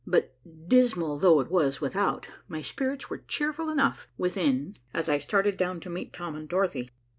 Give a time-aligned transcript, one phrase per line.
[0.07, 0.31] But
[0.67, 5.79] dismal though it was without, my spirits were cheerful enough within as I started down
[5.81, 6.89] to meet Tom and Dorothy.